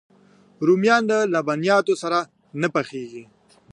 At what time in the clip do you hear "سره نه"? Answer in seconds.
2.03-2.67